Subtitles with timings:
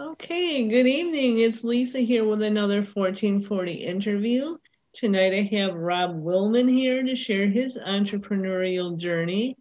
[0.00, 1.40] Okay, good evening.
[1.40, 4.56] It's Lisa here with another 1440 interview.
[4.92, 9.56] Tonight I have Rob Willman here to share his entrepreneurial journey.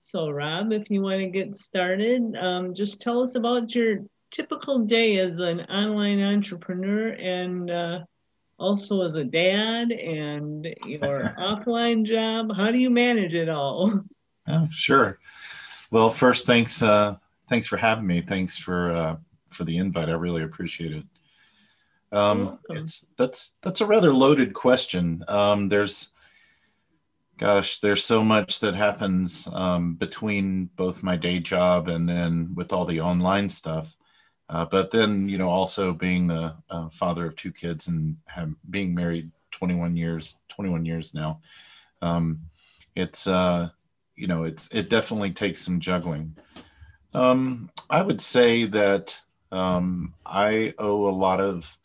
[0.00, 3.98] So, Rob, if you want to get started, um, just tell us about your
[4.30, 7.98] typical day as an online entrepreneur and uh,
[8.58, 12.56] also as a dad and your offline job.
[12.56, 14.00] How do you manage it all?
[14.48, 15.18] Oh, sure.
[15.90, 16.82] Well, first, thanks.
[16.82, 17.16] Uh,
[17.50, 18.22] thanks for having me.
[18.22, 19.16] Thanks for uh,
[19.54, 20.08] for the invite.
[20.08, 21.04] I really appreciate it.
[22.12, 25.24] Um, it's that's that's a rather loaded question.
[25.28, 26.10] Um, there's,
[27.38, 32.72] gosh, there's so much that happens um, between both my day job and then with
[32.72, 33.96] all the online stuff.
[34.48, 38.52] Uh, but then, you know, also being the uh, father of two kids and have,
[38.68, 41.40] being married 21 years, 21 years now,
[42.02, 42.38] um,
[42.94, 43.70] it's uh,
[44.16, 46.36] you know, it's it definitely takes some juggling.
[47.14, 49.20] Um, I would say that
[49.52, 51.78] um, I owe a lot of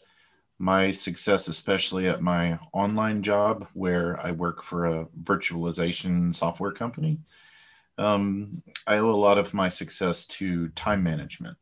[0.58, 7.20] my success, especially at my online job where I work for a virtualization software company.
[8.00, 11.58] Um, I owe a lot of my success to time management.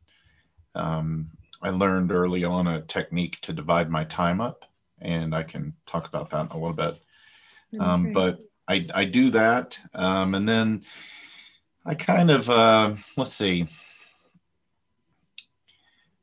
[0.74, 1.30] Um,
[1.60, 4.64] I learned early on a technique to divide my time up,
[5.00, 6.98] and I can talk about that in a little bit.
[7.80, 9.78] Um, but I, I do that.
[9.94, 10.84] Um, and then
[11.84, 13.66] I kind of, uh, let's see,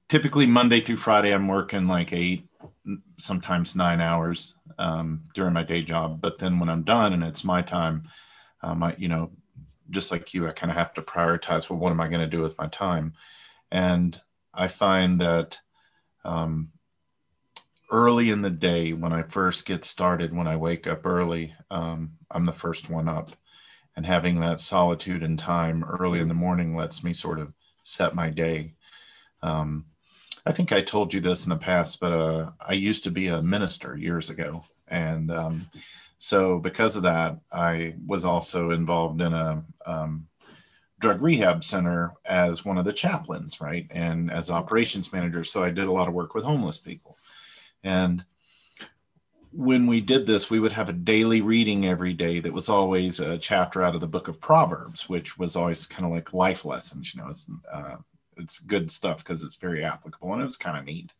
[0.09, 2.47] typically Monday through Friday, I'm working like eight,
[3.17, 6.21] sometimes nine hours um, during my day job.
[6.21, 8.07] But then when I'm done and it's my time,
[8.61, 9.31] um, I, you know,
[9.89, 11.69] just like you, I kind of have to prioritize.
[11.69, 13.13] Well, what am I going to do with my time?
[13.71, 14.19] And
[14.53, 15.59] I find that
[16.23, 16.69] um,
[17.91, 22.13] early in the day, when I first get started, when I wake up early, um,
[22.31, 23.31] I'm the first one up.
[23.95, 28.15] And having that solitude and time early in the morning lets me sort of set
[28.15, 28.73] my day.
[29.43, 29.85] Um,
[30.45, 33.27] I think I told you this in the past, but uh, I used to be
[33.27, 34.65] a minister years ago.
[34.87, 35.69] And um,
[36.17, 40.27] so, because of that, I was also involved in a um,
[40.99, 43.87] drug rehab center as one of the chaplains, right?
[43.89, 45.43] And as operations manager.
[45.43, 47.17] So, I did a lot of work with homeless people.
[47.83, 48.25] And
[49.53, 53.19] when we did this, we would have a daily reading every day that was always
[53.19, 56.65] a chapter out of the book of Proverbs, which was always kind of like life
[56.65, 57.13] lessons.
[57.13, 57.97] You know, it's uh,
[58.37, 61.11] it's good stuff because it's very applicable and it was kind of neat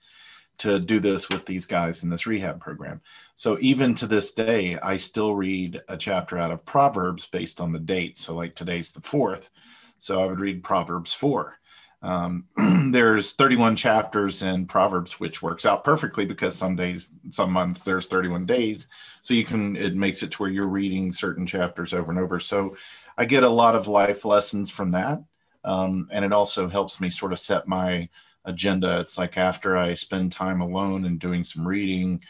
[0.60, 3.02] to do this with these guys in this rehab program.
[3.36, 7.72] So even to this day, I still read a chapter out of Proverbs based on
[7.72, 8.18] the date.
[8.20, 9.50] So like today's the fourth,
[9.98, 11.58] so I would read Proverbs four.
[12.04, 12.46] Um,
[12.92, 18.08] there's 31 chapters in Proverbs, which works out perfectly because some days, some months, there's
[18.08, 18.88] 31 days.
[19.22, 22.42] So you can, it makes it to where you're reading certain chapters over and over.
[22.42, 22.76] So
[23.18, 25.24] I get a lot of life lessons from that.
[25.64, 28.10] Um, and it also helps me sort of set my
[28.46, 29.00] agenda.
[29.00, 32.22] It's like after I spend time alone and doing some reading,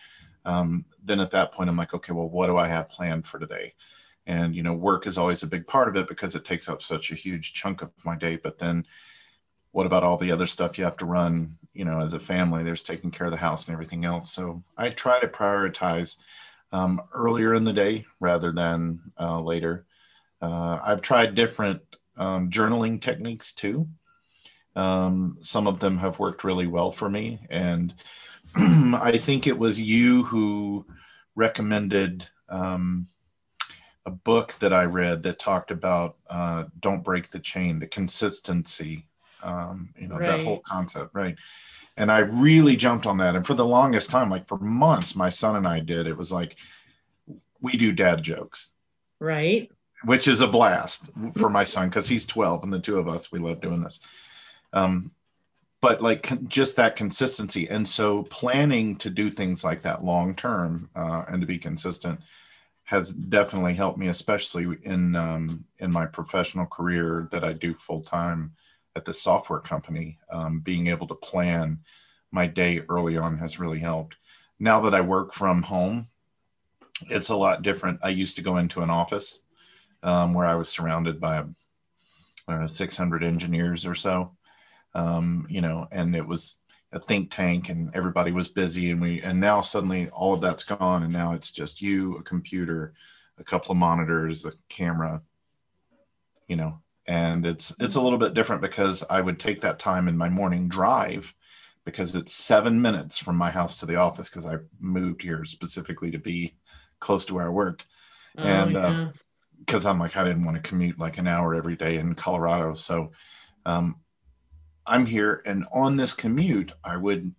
[0.46, 3.40] um, then at that point, I'm like, okay, well, what do I have planned for
[3.40, 3.74] today?
[4.26, 6.82] And, you know, work is always a big part of it because it takes up
[6.82, 8.38] such a huge chunk of my day.
[8.38, 8.86] But then
[9.72, 12.64] what about all the other stuff you have to run, you know, as a family?
[12.64, 14.32] There's taking care of the house and everything else.
[14.32, 16.18] So I try to prioritize
[16.72, 19.86] um, earlier in the day rather than uh, later.
[20.42, 21.82] Uh, I've tried different
[22.18, 23.88] um, journaling techniques too.
[24.76, 27.40] Um, some of them have worked really well for me.
[27.50, 27.94] And
[28.56, 30.86] I think it was you who
[31.36, 33.08] recommended um,
[34.06, 39.08] a book that I read that talked about uh, don't break the chain, the consistency,
[39.42, 40.28] um, you know, right.
[40.28, 41.36] that whole concept, right?
[41.96, 43.36] And I really jumped on that.
[43.36, 46.32] And for the longest time, like for months, my son and I did, it was
[46.32, 46.56] like,
[47.62, 48.74] we do dad jokes.
[49.20, 49.70] Right
[50.06, 53.32] which is a blast for my son because he's 12 and the two of us
[53.32, 54.00] we love doing this.
[54.74, 55.12] Um,
[55.82, 57.70] but like just that consistency.
[57.70, 62.22] And so planning to do things like that long term uh, and to be consistent
[62.86, 68.02] has definitely helped me especially in um, in my professional career that i do full
[68.02, 68.54] time
[68.96, 70.20] at the software company.
[70.30, 71.80] Um, being able to plan
[72.32, 74.16] my day early on has really helped.
[74.60, 76.08] Now that i work from home
[77.10, 78.00] it's a lot different.
[78.04, 79.40] I used to go into an office
[80.04, 81.44] um, where I was surrounded by
[82.48, 84.32] know, 600 engineers or so.
[84.94, 86.58] Um, you know, and it was
[86.92, 90.64] a think tank, and everybody was busy, and we and now suddenly all of that's
[90.64, 92.94] gone, and now it's just you, a computer,
[93.40, 95.22] a couple of monitors, a camera.
[96.48, 100.08] You know, and it's it's a little bit different because I would take that time
[100.08, 101.34] in my morning drive
[101.86, 106.12] because it's seven minutes from my house to the office because I moved here specifically
[106.12, 106.56] to be
[107.00, 107.86] close to where I worked.
[108.38, 109.08] Oh, and uh, yeah.
[109.08, 109.12] uh,
[109.66, 112.74] because I'm like I didn't want to commute like an hour every day in Colorado.
[112.74, 113.12] So
[113.66, 113.98] um,
[114.86, 117.34] I'm here, and on this commute, I would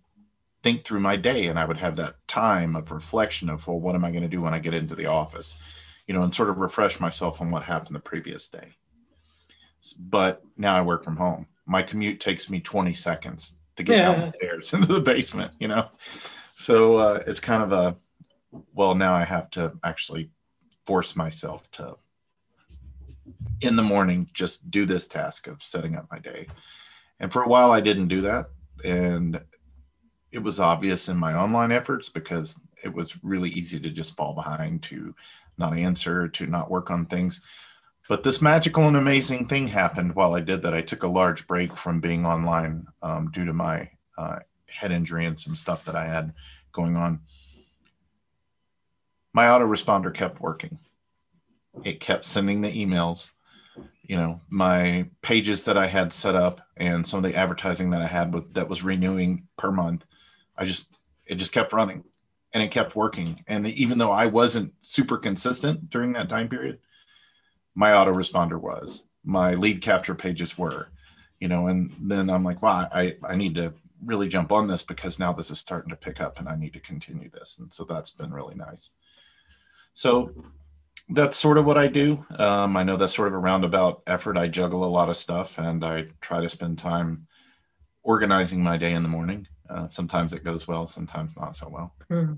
[0.63, 3.93] think through my day and I would have that time of reflection of, well, what
[3.93, 5.55] am I going to do when I get into the office?
[6.07, 8.73] You know, and sort of refresh myself on what happened the previous day.
[9.99, 11.45] But now I work from home.
[11.67, 14.11] My commute takes me 20 seconds to get yeah.
[14.11, 15.89] down the stairs into the basement, you know?
[16.55, 17.95] So uh, it's kind of a,
[18.73, 20.31] well, now I have to actually
[20.85, 21.97] force myself to,
[23.61, 26.47] in the morning, just do this task of setting up my day.
[27.19, 28.47] And for a while, I didn't do that.
[28.83, 29.39] And
[30.31, 34.33] it was obvious in my online efforts because it was really easy to just fall
[34.33, 35.15] behind, to
[35.57, 37.41] not answer, to not work on things.
[38.07, 40.73] But this magical and amazing thing happened while I did that.
[40.73, 45.25] I took a large break from being online um, due to my uh, head injury
[45.25, 46.33] and some stuff that I had
[46.71, 47.21] going on.
[49.33, 50.79] My autoresponder kept working.
[51.83, 53.31] It kept sending the emails.
[54.07, 58.01] You know, my pages that I had set up and some of the advertising that
[58.01, 60.05] I had with that was renewing per month
[60.57, 60.89] I just
[61.25, 62.03] it just kept running
[62.53, 63.43] and it kept working.
[63.47, 66.79] And even though I wasn't super consistent during that time period,
[67.73, 70.89] my autoresponder was, my lead capture pages were,
[71.39, 73.73] you know, and then I'm like, wow, I, I need to
[74.05, 76.73] really jump on this because now this is starting to pick up and I need
[76.73, 77.57] to continue this.
[77.59, 78.91] And so that's been really nice.
[79.93, 80.31] So
[81.09, 82.25] that's sort of what I do.
[82.37, 84.37] Um, I know that's sort of a roundabout effort.
[84.37, 87.27] I juggle a lot of stuff and I try to spend time
[88.03, 89.47] organizing my day in the morning.
[89.69, 91.95] Uh, sometimes it goes well, sometimes not so well.
[92.09, 92.33] Hmm.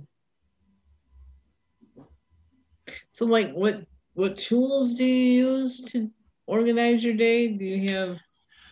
[3.11, 6.09] So, like, what what tools do you use to
[6.45, 7.47] organize your day?
[7.49, 8.17] Do you have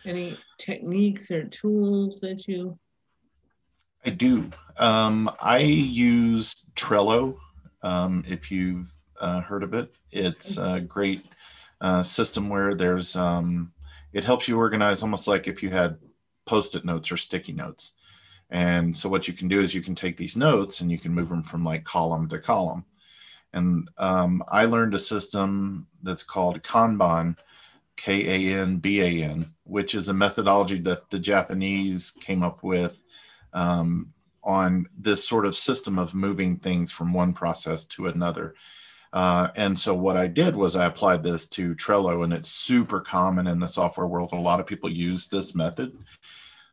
[0.04, 2.78] any techniques or tools that you?
[4.04, 4.50] I do.
[4.78, 7.36] Um, I use Trello.
[7.82, 11.24] Um, if you've uh, heard of it, it's a great
[11.80, 13.72] uh, system where there's um,
[14.12, 15.98] it helps you organize almost like if you had
[16.46, 17.92] post-it notes or sticky notes.
[18.50, 21.12] And so what you can do is you can take these notes and you can
[21.12, 22.84] move them from like column to column.
[23.52, 27.36] And um, I learned a system that's called Kanban,
[27.96, 32.62] K A N B A N, which is a methodology that the Japanese came up
[32.62, 33.02] with
[33.52, 34.12] um,
[34.44, 38.54] on this sort of system of moving things from one process to another.
[39.16, 43.00] Uh, and so what I did was I applied this to Trello, and it's super
[43.00, 44.34] common in the software world.
[44.34, 45.96] A lot of people use this method.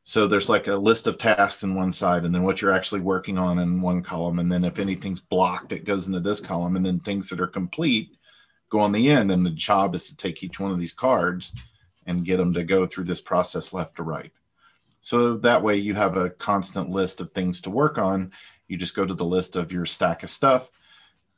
[0.03, 2.99] So there's like a list of tasks in one side, and then what you're actually
[2.99, 4.39] working on in one column.
[4.39, 6.75] And then if anything's blocked, it goes into this column.
[6.75, 8.17] And then things that are complete
[8.69, 9.31] go on the end.
[9.31, 11.55] And the job is to take each one of these cards
[12.07, 14.33] and get them to go through this process left to right.
[14.99, 18.33] So that way you have a constant list of things to work on.
[18.67, 20.71] You just go to the list of your stack of stuff,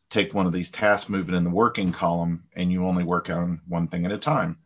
[0.09, 3.29] take one of these tasks, move it in the working column, and you only work
[3.29, 4.57] on one thing at a time.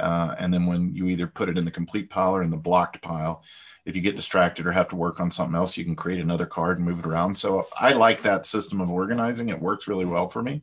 [0.00, 2.56] Uh, and then when you either put it in the complete pile or in the
[2.56, 3.42] blocked pile,
[3.84, 6.46] if you get distracted or have to work on something else, you can create another
[6.46, 7.36] card and move it around.
[7.36, 9.48] So I like that system of organizing.
[9.48, 10.62] It works really well for me.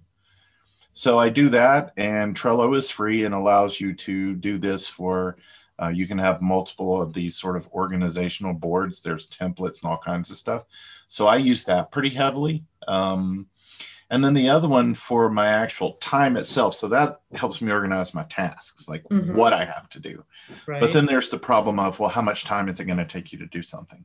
[0.93, 5.37] So I do that, and Trello is free and allows you to do this for.
[5.77, 9.01] Uh, you can have multiple of these sort of organizational boards.
[9.01, 10.63] There's templates and all kinds of stuff.
[11.09, 12.63] So I use that pretty heavily.
[12.87, 13.47] Um,
[14.09, 18.13] and then the other one for my actual time itself so that helps me organize
[18.13, 19.35] my tasks like mm-hmm.
[19.35, 20.23] what i have to do
[20.67, 20.79] right.
[20.79, 23.31] but then there's the problem of well how much time is it going to take
[23.31, 24.03] you to do something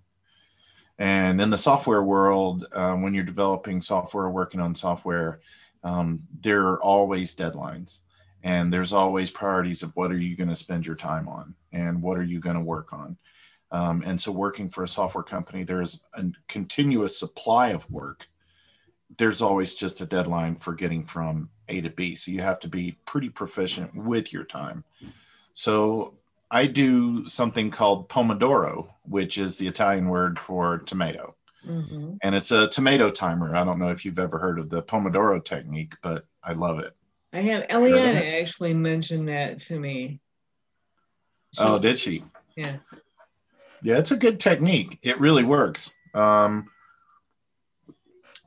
[0.99, 5.41] and in the software world um, when you're developing software working on software
[5.83, 8.01] um, there are always deadlines
[8.43, 12.01] and there's always priorities of what are you going to spend your time on and
[12.01, 13.17] what are you going to work on
[13.73, 18.29] um, and so working for a software company there's a continuous supply of work
[19.19, 22.15] there's always just a deadline for getting from A to B.
[22.15, 24.85] So you have to be pretty proficient with your time.
[25.55, 26.15] So
[26.51, 31.35] I do something called Pomodoro, which is the Italian word for tomato.
[31.67, 32.15] Mm-hmm.
[32.23, 33.55] And it's a tomato timer.
[33.55, 36.97] I don't know if you've ever heard of the Pomodoro technique, but I love it.
[37.33, 40.21] I have Eliana actually mentioned that to me.
[41.55, 42.25] She, oh, did she?
[42.57, 42.77] Yeah.
[43.83, 44.99] Yeah, it's a good technique.
[45.03, 45.95] It really works.
[46.15, 46.71] Um,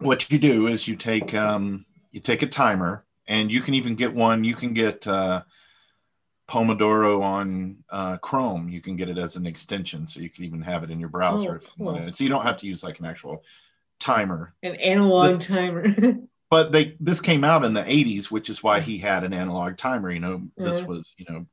[0.04, 3.96] what you do is you take um, you take a timer, and you can even
[3.96, 4.44] get one.
[4.44, 5.44] You can get uh,
[6.48, 8.70] Pomodoro on uh, Chrome.
[8.70, 11.10] You can get it as an extension, so you can even have it in your
[11.10, 11.62] browser.
[11.64, 12.14] Oh, cool.
[12.14, 13.44] So you don't have to use like an actual
[14.00, 15.86] timer, an analog this, timer.
[16.50, 19.78] but they this came out in the 80s, which is why he had an analog
[19.78, 20.12] timer.
[20.12, 21.46] You know, this was you know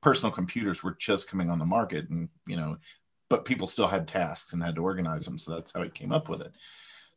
[0.00, 2.78] personal computers were just coming on the market, and you know,
[3.28, 5.38] but people still had tasks and had to organize them.
[5.38, 6.52] So that's how he came up with it.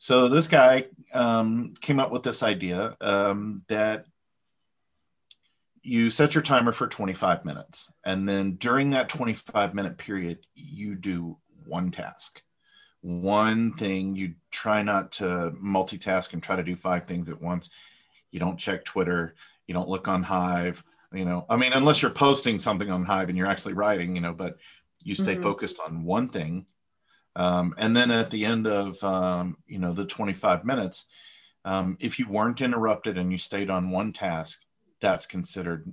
[0.03, 4.03] So this guy um, came up with this idea um, that
[5.81, 10.95] you set your timer for 25 minutes and then during that 25 minute period you
[10.95, 12.43] do one task.
[12.99, 17.69] One thing you try not to multitask and try to do five things at once.
[18.29, 19.35] You don't check twitter.
[19.67, 20.83] You don't look on hive
[21.13, 21.45] you know.
[21.49, 24.57] I mean unless you're posting something on hive and you're actually writing you know but
[25.01, 25.43] you stay mm-hmm.
[25.43, 26.65] focused on one thing
[27.35, 31.07] um, and then at the end of um, you know the 25 minutes
[31.65, 34.63] um, if you weren't interrupted and you stayed on one task
[34.99, 35.91] that's considered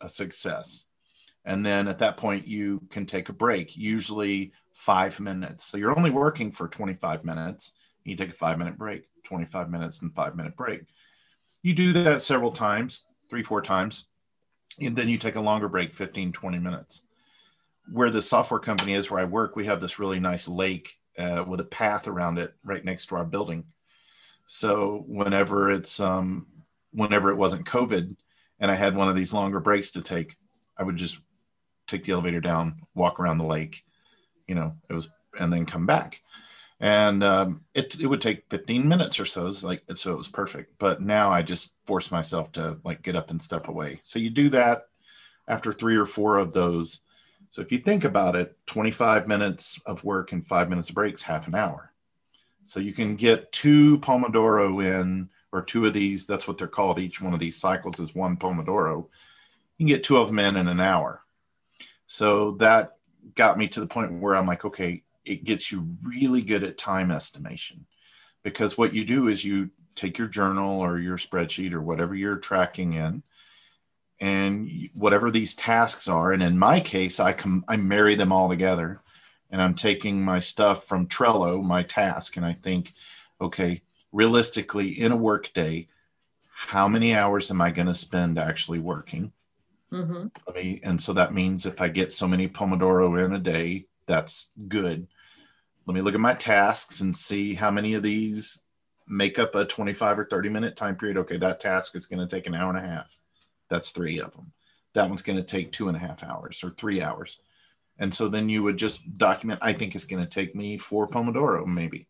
[0.00, 0.84] a success.
[1.44, 5.64] And then at that point, you can take a break, usually five minutes.
[5.64, 7.72] So you're only working for 25 minutes.
[8.04, 10.82] You take a five minute break, 25 minutes and five minute break.
[11.62, 14.06] You do that several times, three, four times.
[14.80, 17.02] And then you take a longer break, 15, 20 minutes.
[17.92, 21.44] Where the software company is where I work, we have this really nice lake uh,
[21.46, 23.64] with a path around it right next to our building.
[24.46, 26.46] So whenever it's um,
[26.92, 28.16] whenever it wasn't COVID
[28.60, 30.36] and I had one of these longer breaks to take,
[30.76, 31.18] I would just
[31.86, 33.84] take the elevator down, walk around the lake,
[34.46, 36.22] you know, it was, and then come back.
[36.80, 39.48] And um, it, it would take 15 minutes or so.
[39.48, 40.74] It's like, so it was perfect.
[40.78, 44.00] But now I just force myself to like get up and step away.
[44.04, 44.86] So you do that
[45.48, 47.00] after three or four of those.
[47.50, 51.22] So if you think about it, 25 minutes of work and five minutes of breaks,
[51.22, 51.92] half an hour.
[52.64, 56.26] So you can get two Pomodoro in or two of these.
[56.26, 56.98] That's what they're called.
[56.98, 59.08] Each one of these cycles is one Pomodoro.
[59.78, 61.22] You can get two of them in in an hour.
[62.06, 62.96] So that
[63.34, 66.78] got me to the point where I'm like, okay, it gets you really good at
[66.78, 67.86] time estimation
[68.42, 72.36] because what you do is you take your journal or your spreadsheet or whatever you're
[72.36, 73.22] tracking in
[74.20, 78.48] and whatever these tasks are and in my case i com- i marry them all
[78.48, 79.00] together
[79.50, 82.94] and i'm taking my stuff from trello my task and i think
[83.40, 83.80] okay
[84.12, 85.88] realistically in a work day,
[86.50, 89.32] how many hours am I going to spend actually working?
[89.92, 90.26] Mm-hmm.
[90.54, 94.50] Mean, and so that means if I get so many Pomodoro in a day, that's
[94.66, 95.06] good.
[95.86, 98.60] Let me look at my tasks and see how many of these
[99.06, 101.16] make up a 25 or 30 minute time period.
[101.18, 103.18] Okay, that task is going to take an hour and a half.
[103.68, 104.52] That's three of them.
[104.94, 107.40] That one's going to take two and a half hours or three hours.
[107.98, 111.08] And so then you would just document, I think it's going to take me four
[111.08, 112.08] Pomodoro, maybe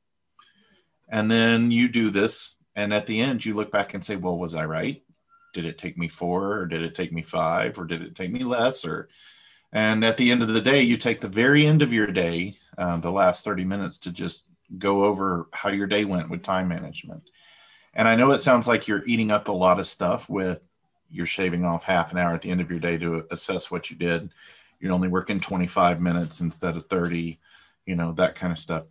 [1.09, 4.39] and then you do this and at the end you look back and say well
[4.39, 5.03] was i right
[5.55, 8.31] did it take me four or did it take me five or did it take
[8.31, 9.09] me less or
[9.73, 12.55] and at the end of the day you take the very end of your day
[12.77, 14.47] uh, the last 30 minutes to just
[14.77, 17.23] go over how your day went with time management
[17.95, 20.61] and i know it sounds like you're eating up a lot of stuff with
[21.11, 23.91] you're shaving off half an hour at the end of your day to assess what
[23.91, 24.31] you did
[24.81, 27.39] you're only working 25 minutes instead of 30
[27.87, 28.85] you know that kind of stuff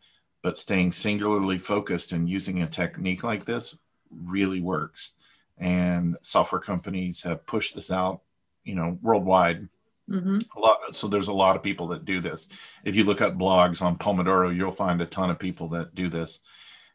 [0.44, 3.76] but staying singularly focused and using a technique like this
[4.10, 5.12] really works.
[5.58, 8.22] And software companies have pushed this out,
[8.64, 9.68] you know, worldwide.
[10.10, 10.38] Mm-hmm.
[10.56, 10.96] A lot.
[10.96, 12.48] So there's a lot of people that do this.
[12.86, 16.10] If you look up blogs on Pomodoro, you'll find a ton of people that do
[16.10, 16.40] this.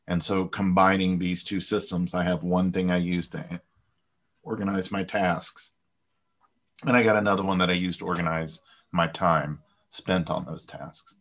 [0.07, 3.61] And so combining these two systems, I have one thing I use to
[4.43, 5.71] organize my tasks.
[6.85, 10.67] And I got another one that I use to organize my time spent on those
[10.67, 11.15] tasks.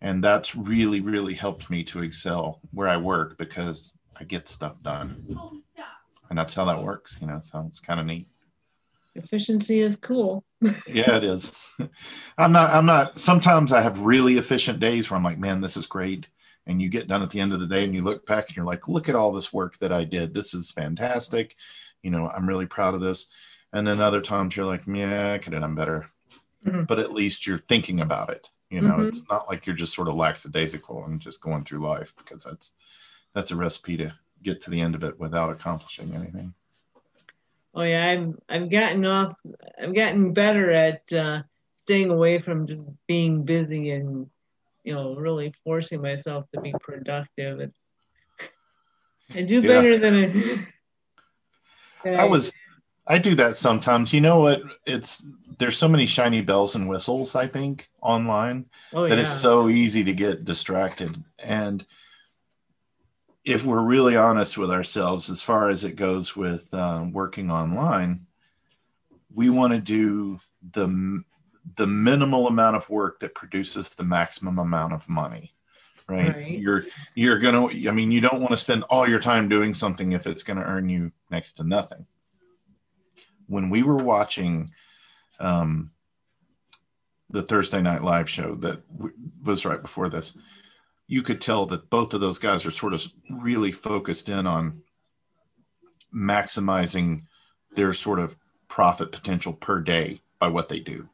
[0.00, 4.74] And that's really really helped me to excel where i work because i get stuff
[4.82, 5.38] done.
[6.28, 8.26] And that's how that works you know so it's kind of neat.
[9.14, 10.44] Efficiency is cool.
[10.88, 11.52] Yeah it is.
[12.38, 15.76] I'm not i'm not sometimes i have really efficient days where i'm like man this
[15.76, 16.26] is great.
[16.66, 18.56] And you get done at the end of the day and you look back and
[18.56, 20.34] you're like look at all this work that i did.
[20.34, 21.56] This is fantastic
[22.04, 23.26] you know i'm really proud of this
[23.72, 26.06] and then other times you're like yeah i could have done better
[26.64, 26.84] mm-hmm.
[26.84, 29.06] but at least you're thinking about it you know, mm-hmm.
[29.06, 32.72] it's not like you're just sort of lackadaisical and just going through life because that's
[33.32, 36.54] that's a recipe to get to the end of it without accomplishing anything.
[37.72, 39.36] Oh yeah, I've I've gotten off.
[39.80, 41.42] I've gotten better at uh,
[41.84, 44.28] staying away from just being busy and
[44.82, 47.60] you know really forcing myself to be productive.
[47.60, 47.84] It's
[49.32, 49.98] I do better yeah.
[49.98, 50.66] than I.
[52.06, 52.52] I was
[53.06, 54.12] I do that sometimes.
[54.12, 54.62] You know what?
[54.86, 55.24] It's
[55.58, 57.34] there's so many shiny bells and whistles.
[57.34, 59.22] I think online oh, that yeah.
[59.22, 61.22] it's so easy to get distracted.
[61.38, 61.84] And
[63.44, 68.26] if we're really honest with ourselves, as far as it goes with uh, working online,
[69.32, 70.40] we want to do
[70.72, 71.22] the
[71.76, 75.54] the minimal amount of work that produces the maximum amount of money
[76.08, 76.34] right?
[76.34, 76.84] right, you're
[77.14, 80.26] you're gonna i mean you don't want to spend all your time doing something if
[80.26, 82.06] it's going to earn you next to nothing
[83.46, 84.70] when we were watching
[85.40, 85.90] um,
[87.30, 90.36] the Thursday Night Live show that w- was right before this,
[91.06, 94.82] you could tell that both of those guys are sort of really focused in on
[96.14, 97.22] maximizing
[97.74, 98.36] their sort of
[98.68, 101.08] profit potential per day by what they do.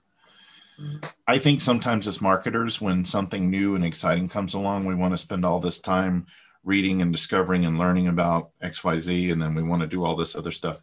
[1.27, 5.19] I think sometimes as marketers, when something new and exciting comes along, we want to
[5.19, 6.27] spend all this time
[6.65, 10.35] reading and discovering and learning about XYZ, and then we want to do all this
[10.35, 10.79] other stuff.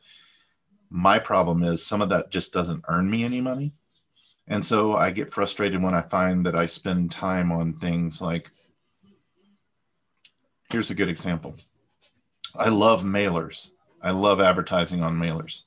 [0.90, 3.74] My problem is some of that just doesn't earn me any money.
[4.48, 8.50] And so I get frustrated when I find that I spend time on things like
[10.72, 11.56] here's a good example.
[12.56, 13.72] I love mailers.
[14.02, 15.64] I love advertising on mailers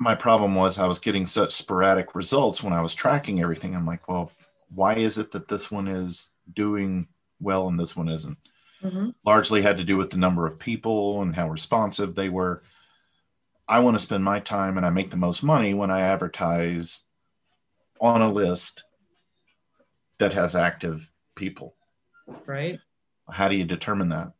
[0.00, 3.76] my problem was I was getting such sporadic results when I was tracking everything.
[3.76, 4.32] I'm like, well,
[4.74, 7.06] why is it that this one is doing
[7.38, 8.38] well and this one isn't?
[8.82, 9.10] Mm-hmm.
[9.26, 12.62] Largely had to do with the number of people and how responsive they were.
[13.68, 17.04] I want to spend my time and I make the most money when I advertise
[18.00, 18.84] on a list
[20.16, 21.74] that has active people.
[22.46, 22.80] Right.
[23.28, 24.32] How do you determine that?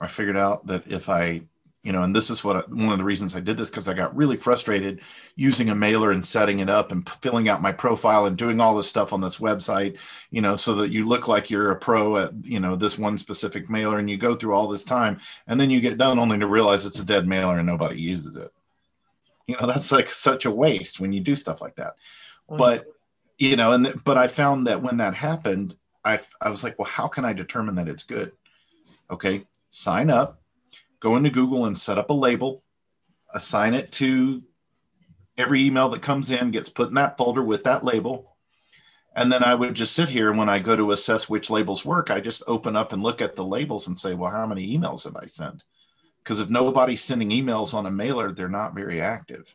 [0.00, 1.42] I figured out that if I
[1.82, 3.94] you know and this is what one of the reasons i did this because i
[3.94, 5.00] got really frustrated
[5.36, 8.74] using a mailer and setting it up and filling out my profile and doing all
[8.74, 9.96] this stuff on this website
[10.30, 13.18] you know so that you look like you're a pro at you know this one
[13.18, 16.38] specific mailer and you go through all this time and then you get done only
[16.38, 18.52] to realize it's a dead mailer and nobody uses it.
[19.46, 21.94] You know that's like such a waste when you do stuff like that.
[22.48, 22.86] But
[23.38, 25.74] you know and but i found that when that happened
[26.04, 28.32] i i was like well how can i determine that it's good?
[29.10, 30.41] Okay sign up
[31.02, 32.62] go into Google and set up a label,
[33.34, 34.40] assign it to
[35.36, 38.36] every email that comes in, gets put in that folder with that label.
[39.14, 41.84] And then I would just sit here and when I go to assess which labels
[41.84, 44.78] work, I just open up and look at the labels and say, well, how many
[44.78, 45.64] emails have I sent?
[46.22, 49.54] Because if nobody's sending emails on a mailer, they're not very active.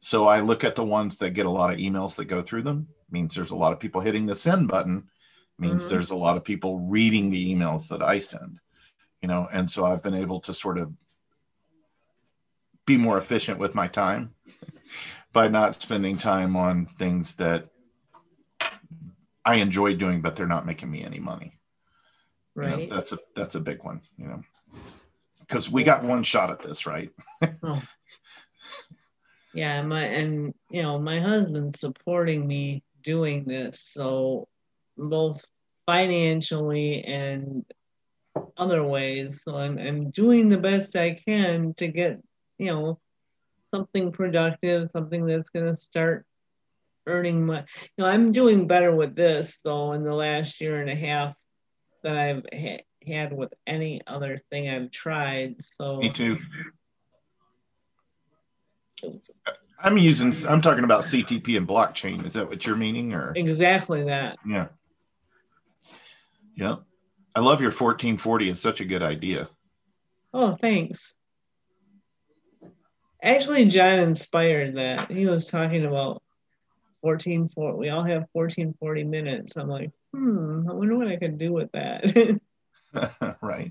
[0.00, 2.62] So I look at the ones that get a lot of emails that go through
[2.62, 2.88] them.
[3.10, 5.08] means there's a lot of people hitting the send button.
[5.58, 5.94] means mm-hmm.
[5.94, 8.60] there's a lot of people reading the emails that I send
[9.22, 10.92] you know and so i've been able to sort of
[12.86, 14.34] be more efficient with my time
[15.32, 17.68] by not spending time on things that
[19.44, 21.58] i enjoy doing but they're not making me any money.
[22.54, 24.42] Right you know, that's a that's a big one you know.
[25.40, 27.10] Because we got one shot at this right?
[27.62, 27.82] Oh.
[29.54, 34.48] yeah my and you know my husband's supporting me doing this so
[34.96, 35.44] both
[35.86, 37.64] financially and
[38.56, 39.42] other ways.
[39.44, 42.20] So I'm, I'm doing the best I can to get,
[42.58, 43.00] you know,
[43.74, 46.24] something productive, something that's going to start
[47.06, 47.64] earning my, you
[47.98, 51.34] know, I'm doing better with this though in the last year and a half
[52.02, 55.56] than I've ha- had with any other thing I've tried.
[55.62, 56.38] So me too.
[59.80, 62.26] I'm using, I'm talking about CTP and blockchain.
[62.26, 63.32] Is that what you're meaning or?
[63.36, 64.36] Exactly that.
[64.46, 64.66] Yeah.
[66.56, 66.76] Yeah.
[67.38, 68.50] I love your 1440.
[68.50, 69.48] It's such a good idea.
[70.34, 71.14] Oh, thanks.
[73.22, 75.12] Actually, John inspired that.
[75.12, 76.20] He was talking about
[77.02, 77.78] 1440.
[77.78, 79.56] We all have 1440 minutes.
[79.56, 82.40] I'm like, hmm, I wonder what I could do with that.
[83.40, 83.70] right.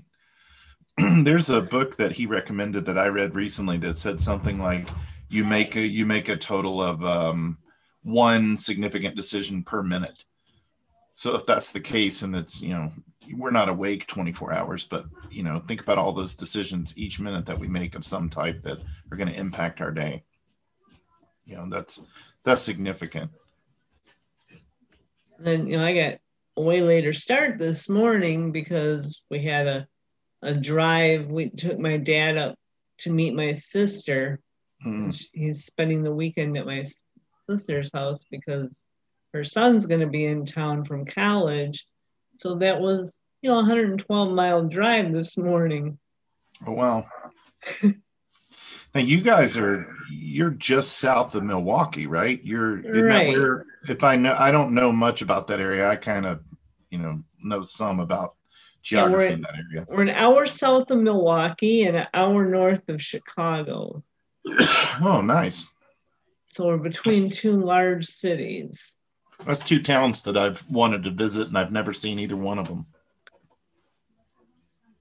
[1.24, 4.88] There's a book that he recommended that I read recently that said something like
[5.28, 7.58] you make a you make a total of um,
[8.02, 10.24] one significant decision per minute.
[11.12, 12.92] So if that's the case and it's, you know,
[13.36, 17.46] we're not awake 24 hours, but you know, think about all those decisions each minute
[17.46, 18.78] that we make of some type that
[19.10, 20.24] are going to impact our day.
[21.44, 22.00] You know, that's
[22.44, 23.30] that's significant.
[25.38, 26.18] Then you know, I got
[26.56, 29.88] a way later start this morning because we had a
[30.42, 31.26] a drive.
[31.26, 32.54] We took my dad up
[32.98, 34.40] to meet my sister.
[34.82, 35.10] Hmm.
[35.32, 36.84] He's spending the weekend at my
[37.48, 38.70] sister's house because
[39.32, 41.86] her son's going to be in town from college
[42.38, 45.98] so that was, you know, 112 mile drive this morning.
[46.66, 47.06] Oh, wow.
[47.82, 52.42] now you guys are, you're just south of Milwaukee, right?
[52.42, 53.28] You're, right.
[53.28, 55.88] Where, if I know, I don't know much about that area.
[55.88, 56.40] I kind of,
[56.90, 58.34] you know, know some about
[58.82, 59.86] geography yeah, in that area.
[59.88, 64.02] We're an hour south of Milwaukee and an hour north of Chicago.
[65.02, 65.72] oh, nice.
[66.46, 68.92] So we're between two large cities.
[69.46, 72.68] That's two towns that I've wanted to visit, and I've never seen either one of
[72.68, 72.86] them.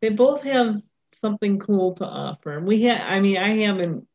[0.02, 0.82] They both have
[1.22, 2.60] something cool to offer.
[2.60, 4.08] We had, I mean, I haven't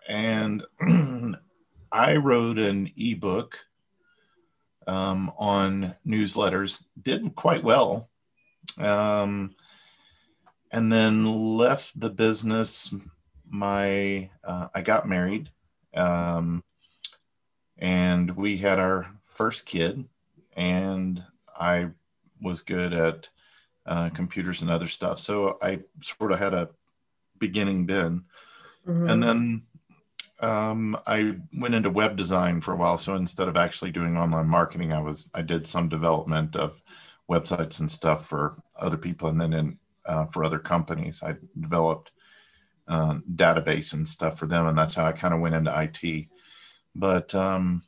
[0.08, 0.64] and
[1.92, 3.58] I wrote an ebook
[4.86, 8.10] um, on newsletters, did quite well.
[8.78, 9.54] Um,
[10.76, 11.24] and then
[11.56, 12.94] left the business.
[13.48, 15.48] My uh, I got married,
[15.94, 16.62] um,
[17.78, 20.04] and we had our first kid,
[20.54, 21.24] and
[21.58, 21.88] I
[22.42, 23.30] was good at
[23.86, 25.18] uh, computers and other stuff.
[25.18, 26.68] So I sort of had a
[27.38, 28.24] beginning then.
[28.86, 29.08] Mm-hmm.
[29.08, 29.62] And then
[30.40, 32.98] um, I went into web design for a while.
[32.98, 36.82] So instead of actually doing online marketing, I was I did some development of
[37.30, 42.10] websites and stuff for other people, and then in uh, for other companies, I developed
[42.88, 46.28] uh, database and stuff for them, and that's how I kind of went into IT.
[46.94, 47.82] But um,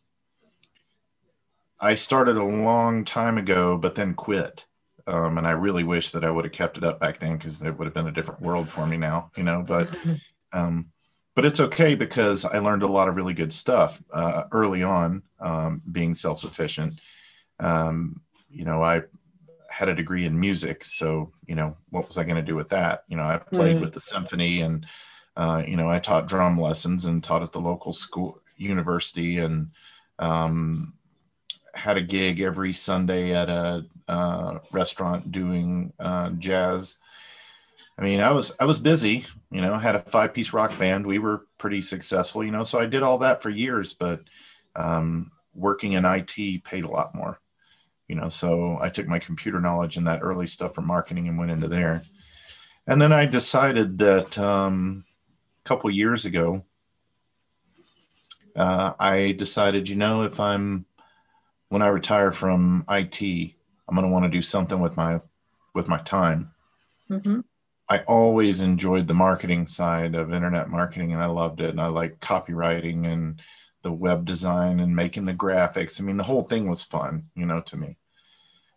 [1.80, 4.64] I started a long time ago, but then quit.
[5.06, 7.62] Um, and I really wish that I would have kept it up back then because
[7.62, 9.64] it would have been a different world for me now, you know.
[9.66, 9.88] But
[10.52, 10.90] um,
[11.34, 15.22] but it's okay because I learned a lot of really good stuff uh, early on,
[15.40, 17.00] um, being self sufficient.
[17.60, 19.02] Um, you know, I
[19.78, 22.68] had a degree in music, so you know, what was I going to do with
[22.70, 23.04] that?
[23.06, 23.80] You know, I played right.
[23.80, 24.84] with the symphony, and
[25.36, 29.70] uh, you know, I taught drum lessons and taught at the local school university, and
[30.18, 30.94] um,
[31.74, 36.96] had a gig every Sunday at a uh, restaurant doing uh, jazz.
[37.96, 41.06] I mean, I was I was busy, you know, had a five piece rock band.
[41.06, 43.94] We were pretty successful, you know, so I did all that for years.
[43.94, 44.22] But
[44.74, 47.38] um, working in IT paid a lot more,
[48.08, 48.28] you know.
[48.28, 51.68] So I took my computer knowledge and that early stuff from marketing and went into
[51.68, 52.02] there.
[52.86, 55.04] And then I decided that um,
[55.64, 56.64] a couple years ago,
[58.56, 60.86] uh, I decided, you know, if I'm
[61.68, 65.20] when I retire from IT, I'm going to want to do something with my
[65.74, 66.50] with my time.
[67.10, 67.40] Mm-hmm.
[67.90, 71.70] I always enjoyed the marketing side of internet marketing, and I loved it.
[71.70, 73.40] And I like copywriting and
[73.82, 76.00] the web design and making the graphics.
[76.00, 77.96] I mean, the whole thing was fun, you know, to me.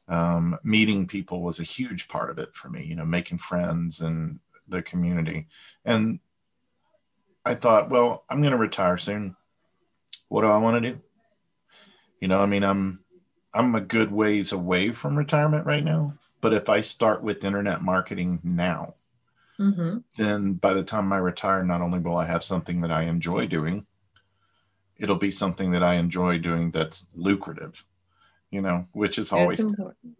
[0.07, 2.83] Um, meeting people was a huge part of it for me.
[2.83, 5.47] You know, making friends and the community.
[5.85, 6.19] And
[7.45, 9.35] I thought, well, I'm going to retire soon.
[10.27, 11.01] What do I want to do?
[12.19, 12.99] You know, I mean, I'm
[13.53, 16.13] I'm a good ways away from retirement right now.
[16.39, 18.95] But if I start with internet marketing now,
[19.59, 19.99] mm-hmm.
[20.17, 23.47] then by the time I retire, not only will I have something that I enjoy
[23.47, 23.85] doing,
[25.01, 27.83] it'll be something that I enjoy doing that's lucrative,
[28.51, 30.17] you know, which is always important.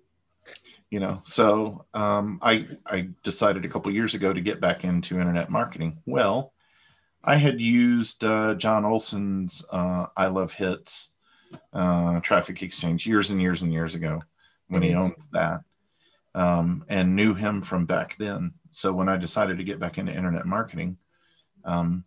[0.90, 5.20] You know, so um, I I decided a couple years ago to get back into
[5.20, 6.02] internet marketing.
[6.06, 6.52] Well,
[7.24, 11.12] I had used uh, John Olson's uh, I Love Hits
[11.72, 14.22] uh, Traffic Exchange years and years and years ago
[14.68, 15.62] when he owned that,
[16.34, 18.54] um, and knew him from back then.
[18.72, 20.98] So when I decided to get back into internet marketing,
[21.64, 22.04] um,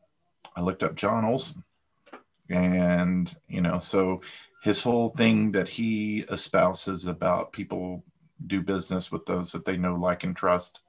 [0.57, 1.63] I looked up John Olson,
[2.50, 4.20] and you know, so
[4.62, 8.04] his whole thing that he espouses about people
[8.46, 10.80] do business with those that they know, like, and trust.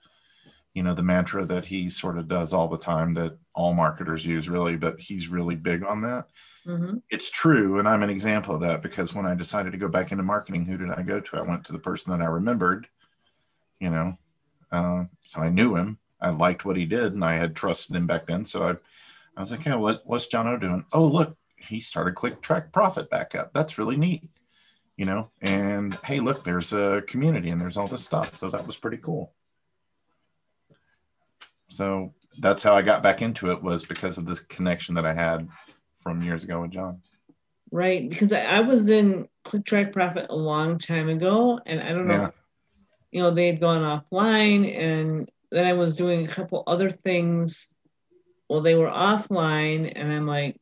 [0.74, 4.26] You know, the mantra that he sort of does all the time that all marketers
[4.26, 6.28] use, really, but he's really big on that
[6.68, 6.98] Mm-hmm.
[7.10, 7.80] It's true.
[7.80, 10.66] And I'm an example of that because when I decided to go back into marketing,
[10.66, 11.38] who did I go to?
[11.38, 12.88] I went to the person that I remembered,
[13.80, 14.18] you know.
[14.72, 16.00] Uh, so I knew him.
[16.20, 18.46] I liked what he did and I had trusted him back then.
[18.46, 18.72] So I,
[19.38, 20.86] I was like, yeah, what, what's John O doing?
[20.92, 23.52] Oh, look, he started Click Track Profit back up.
[23.54, 24.30] That's really neat,
[24.98, 25.30] you know.
[25.42, 28.38] And hey, look, there's a community and there's all this stuff.
[28.38, 29.34] So that was pretty cool.
[31.70, 35.14] So that's how I got back into it was because of this connection that I
[35.14, 35.48] had
[36.02, 37.02] from years ago with John.
[37.72, 41.94] Right, because I, I was in Click Track Profit a long time ago, and I
[41.94, 42.30] don't know, yeah.
[43.12, 47.68] you know, they had gone offline, and then I was doing a couple other things.
[48.48, 50.58] Well, they were offline, and I'm like,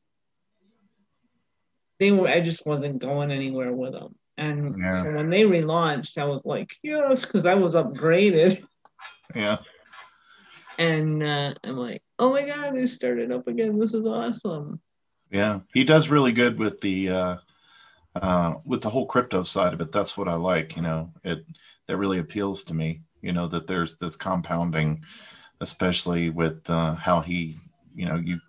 [1.99, 2.27] they were.
[2.27, 4.15] I just wasn't going anywhere with them.
[4.37, 5.03] And yeah.
[5.03, 8.63] so when they relaunched, I was like, yes, because I was upgraded.
[9.35, 9.59] Yeah.
[10.77, 13.79] And uh, I'm like, oh my God, they started up again.
[13.79, 14.79] This is awesome.
[15.31, 17.35] Yeah, he does really good with the uh,
[18.15, 19.91] uh, with the whole crypto side of it.
[19.91, 20.75] That's what I like.
[20.75, 21.45] You know, it
[21.87, 23.01] that really appeals to me.
[23.21, 25.03] You know that there's this compounding,
[25.59, 27.57] especially with uh, how he,
[27.95, 28.39] you know, you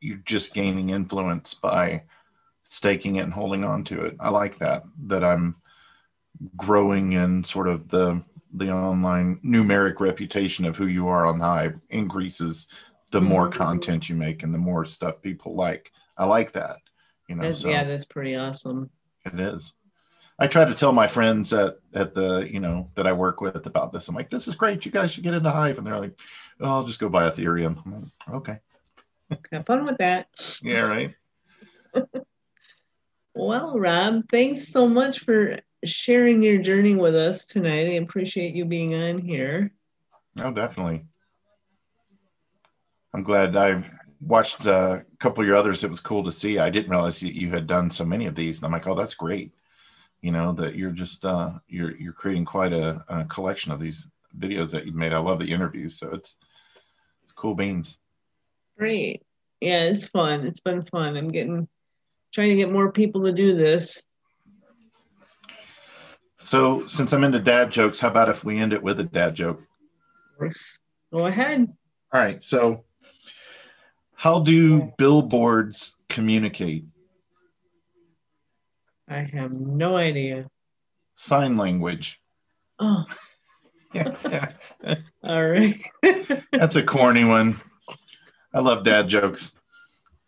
[0.00, 2.02] you're just gaining influence by
[2.68, 4.16] staking it and holding on to it.
[4.20, 4.82] I like that.
[5.06, 5.56] That I'm
[6.56, 8.22] growing in sort of the
[8.54, 12.68] the online numeric reputation of who you are on Hive increases
[13.12, 13.58] the more mm-hmm.
[13.58, 15.92] content you make and the more stuff people like.
[16.16, 16.76] I like that.
[17.28, 18.90] You know, that's, so yeah, that's pretty awesome.
[19.24, 19.72] It is.
[20.38, 23.66] I try to tell my friends at at the you know that I work with
[23.66, 24.08] about this.
[24.08, 24.84] I'm like, this is great.
[24.84, 26.18] You guys should get into Hive, and they're like,
[26.60, 27.84] oh, I'll just go buy Ethereum.
[27.86, 28.58] Like, okay.
[29.52, 30.28] Have fun with that.
[30.62, 30.82] yeah.
[30.82, 31.14] Right.
[33.36, 37.86] well, Rob, thanks so much for sharing your journey with us tonight.
[37.86, 39.72] I appreciate you being on here.
[40.38, 41.04] Oh, definitely.
[43.12, 43.84] I'm glad I
[44.20, 45.84] watched a couple of your others.
[45.84, 46.58] It was cool to see.
[46.58, 48.58] I didn't realize you had done so many of these.
[48.58, 49.52] And I'm like, oh, that's great.
[50.22, 54.08] You know that you're just uh, you're you're creating quite a, a collection of these
[54.36, 55.12] videos that you've made.
[55.12, 56.36] I love the interviews, so it's
[57.22, 57.98] it's cool beans.
[58.78, 59.22] Great.
[59.60, 60.46] Yeah, it's fun.
[60.46, 61.16] It's been fun.
[61.16, 61.68] I'm getting
[62.32, 64.02] trying to get more people to do this.
[66.38, 69.34] So, since I'm into dad jokes, how about if we end it with a dad
[69.34, 69.62] joke?
[70.38, 70.78] Works.
[71.12, 71.74] Go ahead.
[72.12, 72.42] All right.
[72.42, 72.84] So,
[74.14, 76.84] how do billboards communicate?
[79.08, 80.48] I have no idea.
[81.14, 82.20] Sign language.
[82.78, 83.04] Oh.
[83.94, 84.52] yeah.
[85.24, 85.80] All right.
[86.52, 87.60] That's a corny one.
[88.52, 89.52] I love dad jokes.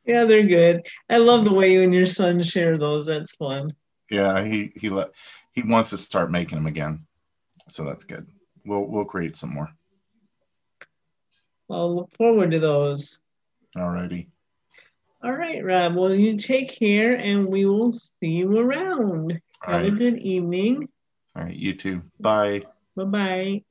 [0.09, 0.87] Yeah, they're good.
[1.11, 3.05] I love the way you and your son share those.
[3.05, 3.75] That's fun.
[4.11, 5.11] Yeah, he he let
[5.53, 7.07] he wants to start making them again.
[7.69, 8.27] So that's good.
[8.65, 9.69] We'll we'll create some more.
[11.69, 13.19] Well, look forward to those.
[13.77, 14.31] All righty.
[15.23, 15.95] All right, Rob.
[15.95, 19.39] Well, you take care and we will see you around.
[19.67, 19.93] All Have right.
[19.93, 20.89] a good evening.
[21.37, 22.01] All right, you too.
[22.19, 22.63] Bye.
[22.97, 23.63] Bye bye.